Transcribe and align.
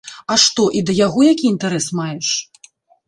А 0.35 0.37
што, 0.43 0.63
і 0.79 0.81
да 0.87 0.95
яго 1.05 1.27
які 1.31 1.45
інтарэс 1.53 1.91
маеш? 2.01 2.35